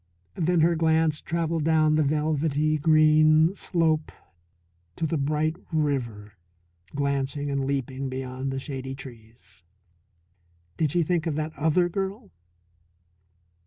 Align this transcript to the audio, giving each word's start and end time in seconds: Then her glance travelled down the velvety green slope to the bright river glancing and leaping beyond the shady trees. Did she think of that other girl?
Then 0.33 0.61
her 0.61 0.75
glance 0.75 1.21
travelled 1.21 1.63
down 1.63 1.93
the 1.93 2.01
velvety 2.01 2.79
green 2.79 3.53
slope 3.53 4.11
to 4.95 5.05
the 5.05 5.15
bright 5.19 5.57
river 5.71 6.33
glancing 6.95 7.51
and 7.51 7.65
leaping 7.65 8.09
beyond 8.09 8.49
the 8.51 8.57
shady 8.57 8.95
trees. 8.95 9.61
Did 10.75 10.89
she 10.91 11.03
think 11.03 11.27
of 11.27 11.35
that 11.35 11.53
other 11.53 11.87
girl? 11.87 12.31